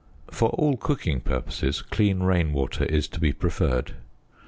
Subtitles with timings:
[0.31, 3.93] For all cooking purposes clean rain water is to be preferred.